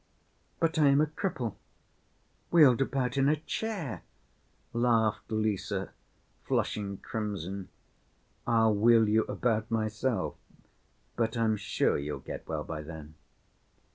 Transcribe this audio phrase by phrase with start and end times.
[0.59, 1.53] "But I am a cripple,
[2.49, 4.01] wheeled about in a chair,"
[4.73, 5.71] laughed Lise,
[6.43, 7.69] flushing crimson.
[8.47, 10.37] "I'll wheel you about myself,
[11.15, 13.13] but I'm sure you'll get well by then."